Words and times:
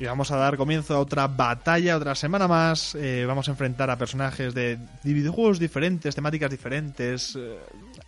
Y 0.00 0.04
vamos 0.04 0.30
a 0.30 0.36
dar 0.36 0.56
comienzo 0.56 0.94
a 0.94 1.00
otra 1.00 1.26
batalla, 1.26 1.96
otra 1.96 2.14
semana 2.14 2.46
más. 2.46 2.94
Eh, 2.94 3.24
vamos 3.26 3.48
a 3.48 3.50
enfrentar 3.50 3.90
a 3.90 3.98
personajes 3.98 4.54
de 4.54 4.78
videojuegos 5.02 5.58
diferentes, 5.58 6.14
temáticas 6.14 6.50
diferentes. 6.50 7.34
eh, 7.36 7.58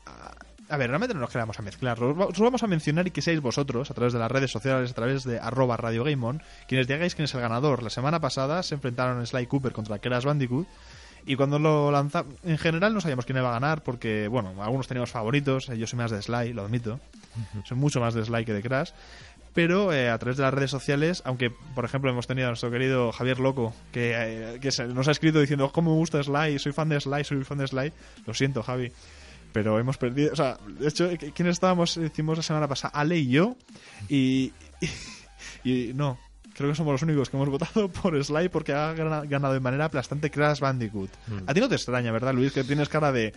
a, 0.07 0.31
a 0.73 0.77
ver, 0.77 0.89
realmente 0.89 1.15
no 1.15 1.21
nos 1.21 1.31
quedamos 1.31 1.59
a 1.59 1.63
mezclar. 1.63 2.01
Os 2.01 2.17
va- 2.17 2.27
os 2.27 2.39
vamos 2.39 2.63
a 2.63 2.69
mencionar 2.69 3.09
y 3.09 3.11
que 3.11 3.23
seáis 3.23 3.41
vosotros, 3.41 3.91
a 3.91 3.95
través 3.95 4.13
de 4.13 4.21
las 4.21 4.31
redes 4.31 4.53
sociales, 4.53 4.93
a 4.93 4.95
través 4.95 5.25
de 5.25 5.41
arroba 5.41 5.77
Radio 5.77 6.05
Game 6.05 6.25
On, 6.25 6.41
quienes 6.69 6.87
digáis 6.87 7.17
quién 7.17 7.25
es 7.25 7.35
el 7.35 7.41
ganador. 7.41 7.83
La 7.83 7.91
semana 7.91 8.21
pasada 8.21 8.63
se 8.63 8.77
enfrentaron 8.77 9.27
Sly 9.27 9.47
Cooper 9.47 9.73
contra 9.73 9.99
Crash 9.99 10.25
Bandicoot. 10.25 10.69
Y 11.27 11.35
cuando 11.37 11.59
lo 11.59 11.91
lanzamos, 11.91 12.35
en 12.45 12.57
general 12.57 12.95
no 12.95 13.01
sabíamos 13.01 13.27
quién 13.27 13.37
iba 13.37 13.49
a 13.51 13.53
ganar 13.53 13.83
porque, 13.83 14.29
bueno, 14.29 14.55
algunos 14.63 14.87
teníamos 14.87 15.11
favoritos. 15.11 15.67
Yo 15.67 15.87
soy 15.89 15.99
más 15.99 16.13
de 16.13 16.23
Sly, 16.23 16.53
lo 16.53 16.63
admito. 16.63 17.01
Soy 17.65 17.77
mucho 17.77 18.01
más 18.01 18.15
de 18.15 18.25
Sly 18.25 18.45
que 18.45 18.53
de 18.55 18.63
Crash. 18.63 18.91
Pero 19.55 19.93
eh, 19.93 20.09
a 20.11 20.19
través 20.19 20.37
de 20.37 20.45
las 20.45 20.55
redes 20.55 20.71
sociales, 20.71 21.23
aunque 21.25 21.51
por 21.51 21.85
ejemplo 21.85 22.11
hemos 22.11 22.27
tenido 22.27 22.47
a 22.47 22.51
nuestro 22.51 22.71
querido 22.71 23.11
Javier 23.13 23.41
Loco, 23.41 23.75
que, 23.93 24.13
eh, 24.15 24.59
que 24.61 24.71
nos 24.95 25.09
ha 25.09 25.11
escrito 25.11 25.41
diciendo, 25.41 25.67
"Oh, 25.67 25.73
¿cómo 25.73 25.91
me 25.91 25.97
gusta 25.97 26.23
Sly? 26.23 26.59
Soy 26.59 26.73
fan 26.73 26.89
de 26.89 27.01
Sly, 27.01 27.25
soy 27.25 27.43
fan 27.45 27.59
de 27.59 27.67
Sly. 27.67 27.93
Lo 28.27 28.35
siento, 28.35 28.63
Javi. 28.63 28.93
Pero 29.53 29.79
hemos 29.81 29.99
perdido. 29.99 30.33
O 30.33 30.37
sea, 30.37 30.57
de 30.79 30.87
hecho, 30.89 31.11
¿qui- 31.11 31.33
¿quiénes 31.33 31.55
estábamos? 31.55 31.97
Hicimos 31.97 32.37
la 32.37 32.43
semana 32.45 32.69
pasada, 32.69 32.93
Ale 32.95 33.17
y 33.19 33.29
yo. 33.29 33.57
Y. 34.09 34.53
Y, 35.65 35.93
no, 35.95 36.19
creo 36.55 36.71
que 36.71 36.75
somos 36.77 36.93
los 36.93 37.03
únicos 37.03 37.29
que 37.29 37.37
hemos 37.37 37.49
votado 37.49 37.89
por 37.89 38.23
Sly 38.23 38.49
porque 38.49 38.73
ha 38.73 38.93
gana- 38.95 39.23
ganado 39.25 39.55
de 39.55 39.61
manera 39.61 39.87
aplastante 39.87 40.31
Crash 40.31 40.61
Bandicoot. 40.61 41.11
A 41.47 41.55
ti 41.55 41.61
no 41.61 41.69
te 41.69 41.75
extraña, 41.75 42.13
¿verdad, 42.13 42.35
Luis? 42.35 42.53
Que 42.53 42.65
tienes 42.65 42.89
cara 42.89 43.11
de. 43.13 43.33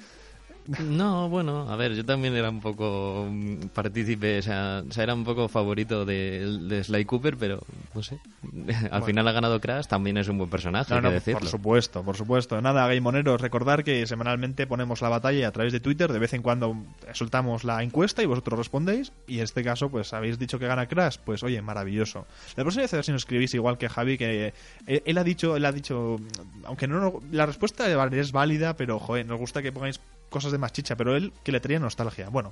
No, 0.82 1.28
bueno, 1.30 1.70
a 1.70 1.76
ver, 1.76 1.94
yo 1.94 2.06
también 2.06 2.36
era 2.36 2.50
un 2.50 2.62
poco 2.62 3.28
mm, 3.30 3.68
partícipe, 3.74 4.40
o 4.40 4.42
sea, 4.42 4.84
o 4.88 4.92
sea, 4.92 5.04
era 5.04 5.14
un 5.14 5.24
poco 5.24 5.48
favorito 5.50 6.06
de, 6.06 6.60
de 6.62 6.84
Sly 6.84 7.06
Cooper, 7.06 7.38
pero 7.38 7.60
no 7.94 8.02
sé. 8.02 8.18
Al 8.92 9.04
final 9.04 9.28
ha 9.28 9.32
ganado 9.34 9.60
Crash, 9.60 9.88
también 9.88 10.18
es 10.18 10.28
un 10.30 10.38
buen 10.38 10.50
personaje, 10.50 10.90
No, 10.92 10.98
hay 10.98 11.04
que 11.04 11.10
decirlo. 11.16 11.40
por 11.42 11.50
supuesto, 11.50 12.04
por 12.04 12.16
supuesto. 12.16 12.62
Nada, 12.62 12.88
Gaimoneros, 12.88 13.42
recordar 13.42 13.84
que 13.84 14.08
semanalmente 14.08 14.66
ponemos 14.66 15.02
la 15.02 15.10
batalla 15.10 15.48
a 15.48 15.52
través 15.52 15.74
de 15.74 15.80
Twitter 15.80 16.12
de 16.12 16.20
vez 16.20 16.34
en 16.34 16.42
cuando 16.42 16.78
soltamos 17.14 17.64
la 17.64 17.84
encuesta 17.84 18.24
y 18.24 18.26
vosotros 18.26 18.58
respondéis. 18.58 19.12
Y 19.28 19.38
en 19.40 19.44
este 19.44 19.64
caso, 19.64 19.90
pues 19.90 20.14
habéis 20.14 20.40
dicho 20.40 20.60
que 20.60 20.68
gana 20.68 20.88
Crash, 20.88 21.18
pues 21.26 21.44
oye, 21.44 21.62
maravilloso. 21.62 22.26
La 22.56 22.64
próxima 22.64 22.84
vez 22.84 22.94
a 22.94 22.98
ver 22.98 23.06
si 23.06 23.12
nos 23.12 23.22
escribís 23.24 23.54
igual 23.54 23.78
que 23.78 23.90
Javi, 23.90 24.18
que 24.18 24.54
él, 24.88 25.04
él 25.06 25.18
ha 25.18 25.24
dicho, 25.24 25.56
él 25.58 25.66
ha 25.66 25.72
dicho, 25.72 26.18
aunque 26.64 26.88
no 26.88 27.22
la 27.32 27.46
respuesta 27.46 27.86
es 28.12 28.32
válida, 28.32 28.76
pero 28.78 29.00
joder, 29.00 29.26
nos 29.26 29.40
gusta 29.40 29.62
que 29.62 29.72
pongáis 29.72 30.00
cosas 30.34 30.52
de 30.52 30.58
más 30.58 30.74
chicha, 30.74 30.96
pero 30.98 31.16
él 31.16 31.32
que 31.44 31.52
le 31.54 31.60
traía 31.62 31.80
nostalgia. 31.80 32.28
Bueno, 32.30 32.52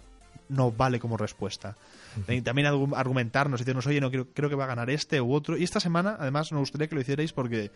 no 0.49 0.71
vale 0.71 0.99
como 0.99 1.17
respuesta. 1.17 1.75
Y 2.27 2.41
también 2.41 2.67
argu- 2.67 2.93
argumentarnos 2.95 3.59
y 3.59 3.63
decirnos, 3.63 3.87
oye, 3.87 3.99
no 4.01 4.09
creo, 4.11 4.27
creo 4.33 4.49
que 4.49 4.55
va 4.55 4.63
a 4.65 4.67
ganar 4.67 4.89
este 4.89 5.19
u 5.21 5.33
otro. 5.33 5.57
Y 5.57 5.63
esta 5.63 5.79
semana, 5.79 6.15
además, 6.19 6.51
nos 6.51 6.59
gustaría 6.61 6.87
que 6.87 6.95
lo 6.95 7.01
hicierais 7.01 7.33
porque 7.33 7.71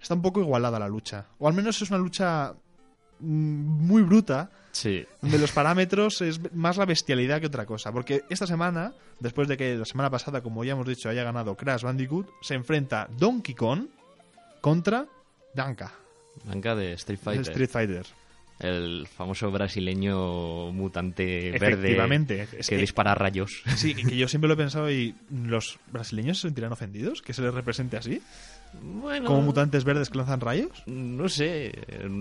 está 0.00 0.14
un 0.14 0.22
poco 0.22 0.40
igualada 0.40 0.78
la 0.78 0.88
lucha. 0.88 1.26
O 1.38 1.46
al 1.48 1.54
menos 1.54 1.80
es 1.82 1.90
una 1.90 1.98
lucha 1.98 2.54
mm, 3.20 3.24
muy 3.26 4.02
bruta, 4.02 4.50
Sí, 4.72 5.04
donde 5.20 5.38
los 5.38 5.52
parámetros 5.52 6.22
es 6.22 6.40
más 6.54 6.78
la 6.78 6.86
bestialidad 6.86 7.40
que 7.40 7.46
otra 7.48 7.66
cosa. 7.66 7.92
Porque 7.92 8.22
esta 8.30 8.46
semana, 8.46 8.94
después 9.20 9.46
de 9.48 9.56
que 9.58 9.76
la 9.76 9.84
semana 9.84 10.08
pasada, 10.08 10.40
como 10.42 10.64
ya 10.64 10.72
hemos 10.72 10.86
dicho, 10.86 11.08
haya 11.10 11.24
ganado 11.24 11.54
Crash 11.56 11.82
Bandicoot, 11.82 12.26
se 12.40 12.54
enfrenta 12.54 13.06
Donkey 13.18 13.54
Kong 13.54 13.86
contra 14.62 15.06
Danka, 15.54 15.92
Blanca 16.44 16.74
de 16.74 16.92
Street 16.94 17.18
Fighter. 17.22 17.48
Street 17.50 17.68
Fighter. 17.70 18.06
El 18.62 19.06
famoso 19.08 19.50
brasileño 19.50 20.70
mutante 20.72 21.50
verde 21.52 21.56
Efectivamente. 21.76 22.42
Es 22.58 22.68
que 22.68 22.76
que- 22.76 22.80
dispara 22.80 23.14
rayos. 23.14 23.62
Sí, 23.76 23.94
que 23.94 24.16
yo 24.16 24.28
siempre 24.28 24.48
lo 24.48 24.54
he 24.54 24.56
pensado 24.56 24.90
y 24.90 25.14
los 25.30 25.78
brasileños 25.90 26.38
se 26.38 26.48
sentirán 26.48 26.72
ofendidos 26.72 27.22
que 27.22 27.32
se 27.32 27.42
les 27.42 27.52
represente 27.52 27.96
así, 27.96 28.20
Bueno, 28.80 29.26
como 29.26 29.42
mutantes 29.42 29.84
verdes 29.84 30.10
que 30.10 30.18
lanzan 30.18 30.40
rayos. 30.40 30.82
no 30.86 31.28
sé. 31.28 31.72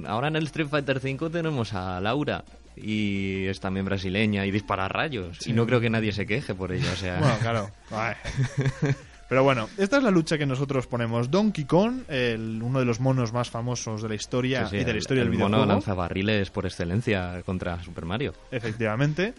Ahora 0.05 0.27
en 0.29 0.35
el 0.35 0.43
Street 0.45 0.67
Fighter 0.67 0.97
V 0.97 1.29
tenemos 1.29 1.73
a 1.73 1.99
Laura 2.01 2.43
y 2.75 3.45
es 3.45 3.59
también 3.59 3.85
brasileña 3.85 4.45
y 4.45 4.51
dispara 4.51 4.87
rayos. 4.87 5.45
Y 5.47 5.53
no 5.53 5.65
creo 5.65 5.79
que 5.79 5.89
nadie 5.89 6.11
se 6.11 6.25
queje 6.25 6.55
por 6.55 6.71
ello. 6.71 6.87
O 6.91 6.95
sea, 6.95 7.19
Bueno, 7.19 7.37
claro. 7.41 7.69
Pero 9.31 9.43
bueno, 9.45 9.69
esta 9.77 9.95
es 9.95 10.03
la 10.03 10.11
lucha 10.11 10.37
que 10.37 10.45
nosotros 10.45 10.87
ponemos. 10.87 11.31
Donkey 11.31 11.63
Kong, 11.63 12.01
el- 12.09 12.59
uno 12.61 12.79
de 12.79 12.85
los 12.85 12.99
monos 12.99 13.31
más 13.31 13.49
famosos 13.49 14.01
de 14.01 14.09
la 14.09 14.15
historia 14.15 14.65
sí, 14.65 14.71
sí, 14.71 14.75
y 14.75 14.79
de 14.79 14.85
la 14.87 14.91
el- 14.91 14.97
historia 14.97 15.23
del 15.23 15.31
el 15.31 15.39
mono 15.39 15.47
videojuego. 15.55 15.71
lanzabarriles 15.73 16.49
por 16.49 16.65
excelencia 16.65 17.41
contra 17.45 17.81
Super 17.81 18.03
Mario. 18.03 18.33
Efectivamente. 18.51 19.33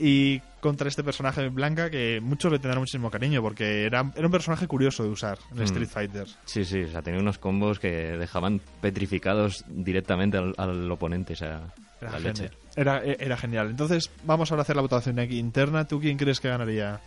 Y 0.00 0.40
contra 0.60 0.88
este 0.88 1.04
personaje 1.04 1.48
Blanca 1.48 1.90
que 1.90 2.18
muchos 2.20 2.50
le 2.50 2.58
tendrán 2.58 2.80
muchísimo 2.80 3.08
cariño 3.08 3.40
porque 3.40 3.84
era, 3.84 4.10
era 4.16 4.26
un 4.26 4.32
personaje 4.32 4.66
curioso 4.66 5.04
de 5.04 5.10
usar 5.10 5.38
en 5.52 5.58
Mm. 5.58 5.62
Street 5.62 5.88
Fighter. 5.88 6.26
Sí, 6.44 6.64
sí, 6.64 6.82
o 6.82 6.88
sea, 6.90 7.00
tenía 7.00 7.20
unos 7.20 7.38
combos 7.38 7.78
que 7.78 7.88
dejaban 8.18 8.60
petrificados 8.80 9.64
directamente 9.68 10.38
al, 10.38 10.54
al 10.56 10.90
oponente, 10.90 11.34
o 11.34 11.36
sea, 11.36 11.60
Era 12.00 12.10
la 12.12 12.18
leche. 12.18 12.50
Era, 12.74 13.00
era 13.04 13.36
genial. 13.36 13.68
Entonces, 13.70 14.10
vamos 14.24 14.50
ahora 14.50 14.62
a 14.62 14.64
hacer 14.64 14.74
la 14.74 14.82
votación 14.82 15.20
aquí 15.20 15.38
interna. 15.38 15.86
¿Tú 15.86 16.00
quién 16.00 16.16
crees 16.16 16.40
que 16.40 16.48
ganaría? 16.48 16.98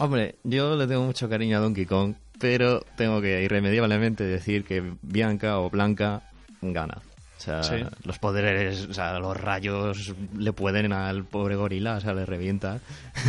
Hombre, 0.00 0.36
yo 0.44 0.76
le 0.76 0.86
tengo 0.86 1.04
mucho 1.04 1.28
cariño 1.28 1.58
a 1.58 1.60
Donkey 1.60 1.84
Kong, 1.84 2.14
pero 2.38 2.80
tengo 2.96 3.20
que 3.20 3.42
irremediablemente 3.42 4.24
decir 4.24 4.64
que 4.64 4.94
Bianca 5.02 5.58
o 5.58 5.68
Blanca 5.68 6.22
gana. 6.62 7.02
O 7.36 7.42
sea, 7.42 7.62
Sí. 7.62 7.74
los 8.04 8.18
poderes, 8.18 8.86
o 8.86 8.94
sea, 8.94 9.18
los 9.18 9.36
rayos 9.36 10.14
le 10.38 10.52
pueden 10.54 10.92
al 10.94 11.24
pobre 11.24 11.54
gorila, 11.56 11.96
o 11.96 12.00
sea, 12.00 12.14
le 12.14 12.24
revienta. 12.24 12.80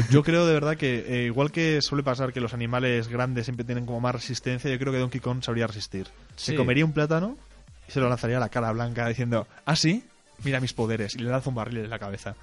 Yo 0.09 0.23
creo 0.23 0.45
de 0.45 0.53
verdad 0.53 0.77
que, 0.77 1.05
eh, 1.07 1.25
igual 1.25 1.51
que 1.51 1.81
suele 1.81 2.03
pasar 2.03 2.31
que 2.31 2.39
los 2.39 2.53
animales 2.53 3.09
grandes 3.09 3.45
siempre 3.45 3.65
tienen 3.65 3.85
como 3.85 3.99
más 3.99 4.15
resistencia, 4.15 4.71
yo 4.71 4.79
creo 4.79 4.93
que 4.93 4.99
Donkey 4.99 5.19
Kong 5.19 5.43
sabría 5.43 5.67
resistir. 5.67 6.07
Se 6.37 6.55
comería 6.55 6.85
un 6.85 6.93
plátano 6.93 7.37
y 7.87 7.91
se 7.91 7.99
lo 7.99 8.07
lanzaría 8.07 8.37
a 8.37 8.41
la 8.41 8.49
cara 8.49 8.71
blanca 8.71 9.07
diciendo, 9.09 9.45
ah, 9.65 9.75
sí, 9.75 10.03
mira 10.43 10.61
mis 10.61 10.71
poderes, 10.73 11.15
y 11.15 11.19
le 11.19 11.29
lanza 11.29 11.49
un 11.49 11.55
barril 11.55 11.79
en 11.79 11.89
la 11.89 11.99
cabeza. 11.99 12.35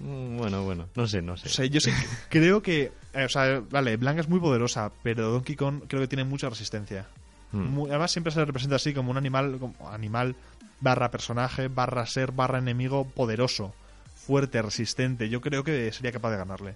Mm, 0.00 0.36
Bueno, 0.38 0.62
bueno, 0.64 0.88
no 0.94 1.06
sé, 1.06 1.22
no 1.22 1.36
sé. 1.36 1.48
O 1.48 1.50
sea, 1.50 1.66
yo 1.66 1.80
que- 1.80 1.92
creo 2.28 2.62
que, 2.62 2.92
eh, 3.14 3.24
o 3.24 3.28
sea, 3.28 3.62
vale, 3.70 3.96
Blanca 3.96 4.20
es 4.20 4.28
muy 4.28 4.40
poderosa, 4.40 4.92
pero 5.02 5.30
Donkey 5.30 5.56
Kong 5.56 5.82
creo 5.88 6.00
que 6.02 6.08
tiene 6.08 6.24
mucha 6.24 6.48
resistencia. 6.48 7.06
Mm. 7.52 7.58
Muy- 7.62 7.90
además 7.90 8.10
siempre 8.12 8.32
se 8.32 8.38
le 8.40 8.44
representa 8.44 8.76
así 8.76 8.92
como 8.94 9.10
un 9.10 9.16
animal, 9.16 9.58
como 9.58 9.74
animal 9.90 10.36
barra 10.80 11.10
personaje, 11.10 11.68
barra 11.68 12.06
ser, 12.06 12.30
barra 12.32 12.58
enemigo 12.58 13.04
poderoso, 13.08 13.74
fuerte, 14.14 14.60
resistente. 14.62 15.28
Yo 15.28 15.40
creo 15.40 15.64
que 15.64 15.90
sería 15.92 16.12
capaz 16.12 16.30
de 16.30 16.36
ganarle. 16.36 16.74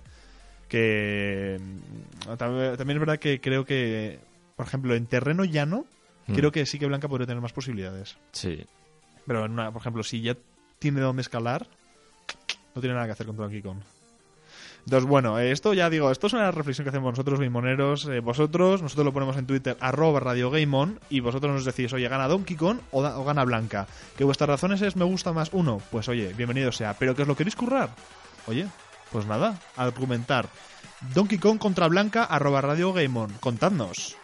Que 0.69 1.61
mm, 1.61 2.37
también, 2.37 2.73
es 2.79 2.99
verdad 2.99 3.19
que 3.19 3.41
creo 3.41 3.65
que, 3.65 4.19
por 4.57 4.67
ejemplo, 4.67 4.95
en 4.95 5.07
terreno 5.07 5.45
llano, 5.45 5.85
Mm. 6.27 6.35
creo 6.35 6.53
que 6.53 6.65
sí 6.67 6.79
que 6.79 6.87
Blanca 6.87 7.09
podría 7.09 7.27
tener 7.27 7.43
más 7.43 7.53
posibilidades. 7.53 8.17
Sí. 8.33 8.65
Pero 9.27 9.45
en 9.45 9.53
una, 9.53 9.71
por 9.73 9.81
ejemplo, 9.83 10.03
si 10.03 10.23
ya 10.23 10.37
tiene 10.79 11.01
dónde 11.01 11.23
escalar, 11.23 11.67
no 12.75 12.81
tiene 12.81 12.95
nada 12.95 13.07
que 13.07 13.13
hacer 13.13 13.27
con 13.27 13.37
Donkey 13.37 13.63
Kong. 13.63 13.79
Entonces, 14.85 15.09
bueno, 15.09 15.39
eh, 15.39 15.53
esto 15.53 15.75
ya 15.75 15.89
digo, 15.89 16.11
esto 16.11 16.27
es 16.27 16.33
una 16.33 16.51
reflexión 16.51 16.85
que 16.85 16.89
hacemos 16.89 17.13
nosotros, 17.13 17.39
Gameoneros. 17.39 18.07
Eh, 18.09 18.19
vosotros, 18.19 18.83
nosotros 18.83 19.05
lo 19.05 19.13
ponemos 19.13 19.37
en 19.37 19.47
Twitter, 19.47 19.77
arroba 19.79 20.19
Radio 20.19 20.51
Game 20.51 20.97
y 21.09 21.21
vosotros 21.21 21.53
nos 21.53 21.65
decís, 21.65 21.93
oye, 21.93 22.09
¿gana 22.09 22.27
Donkey 22.27 22.57
Kong 22.57 22.79
o, 22.91 23.01
da- 23.01 23.17
o 23.17 23.25
gana 23.25 23.45
Blanca? 23.45 23.87
Que 24.17 24.25
vuestras 24.25 24.49
razones 24.49 24.83
es 24.83 24.97
me 24.97 25.05
gusta 25.05 25.33
más 25.33 25.51
uno, 25.53 25.81
pues 25.93 26.09
oye, 26.09 26.33
bienvenido 26.35 26.73
sea. 26.73 26.95
¿Pero 26.99 27.15
que 27.15 27.23
os 27.23 27.29
lo 27.29 27.37
queréis 27.37 27.55
currar? 27.55 27.91
Oye, 28.49 28.67
pues 29.13 29.25
nada, 29.27 29.61
a 29.77 29.85
argumentar. 29.85 30.49
Donkey 31.15 31.39
Kong 31.39 31.59
contra 31.59 31.87
Blanca, 31.87 32.25
arroba 32.25 32.61
Radio 32.61 32.93
Game 32.93 33.17
On. 33.19 33.31
Contadnos. 33.39 34.17